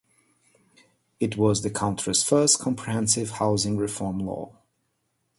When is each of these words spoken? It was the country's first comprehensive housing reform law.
It 1.19 1.37
was 1.37 1.61
the 1.61 1.69
country's 1.69 2.23
first 2.23 2.57
comprehensive 2.57 3.29
housing 3.37 3.77
reform 3.77 4.17
law. 4.17 4.55